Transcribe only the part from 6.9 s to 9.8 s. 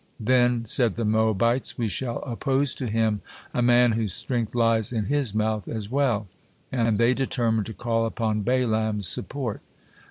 the determined to call upon Balaam's support.